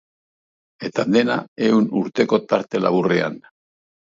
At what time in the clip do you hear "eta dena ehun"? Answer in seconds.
0.87-1.91